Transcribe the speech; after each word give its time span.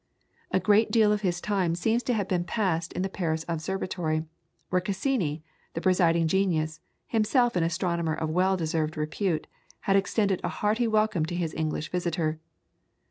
A 0.49 0.59
great 0.59 0.89
deal 0.89 1.11
of 1.11 1.21
his 1.21 1.39
time 1.39 1.75
seems 1.75 2.01
to 2.09 2.15
have 2.15 2.27
been 2.27 2.43
passed 2.43 2.91
in 2.93 3.03
the 3.03 3.07
Paris 3.07 3.45
observatory, 3.47 4.25
where 4.71 4.81
Cassini, 4.81 5.43
the 5.75 5.79
presiding 5.81 6.27
genius, 6.27 6.79
himself 7.05 7.55
an 7.55 7.61
astronomer 7.61 8.15
of 8.15 8.31
well 8.31 8.57
deserved 8.57 8.97
repute, 8.97 9.45
had 9.81 9.95
extended 9.95 10.41
a 10.43 10.49
hearty 10.49 10.87
welcome 10.87 11.23
to 11.27 11.35
his 11.35 11.53
English 11.53 11.91
visitor. 11.91 12.39